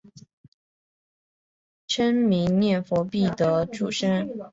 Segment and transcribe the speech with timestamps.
[1.85, 4.27] 称名念佛必得往生。